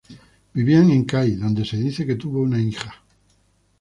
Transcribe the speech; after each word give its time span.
Vivían 0.55 0.89
en 0.89 1.05
Kai, 1.05 1.35
donde 1.35 1.63
se 1.63 1.77
dice 1.77 2.07
que 2.07 2.15
tuvo 2.15 2.41
una 2.41 2.59
hija. 2.59 3.03